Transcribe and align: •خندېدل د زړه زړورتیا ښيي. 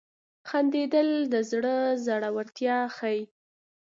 •خندېدل 0.49 1.09
د 1.33 1.35
زړه 1.51 1.75
زړورتیا 2.05 2.77
ښيي. 2.95 3.21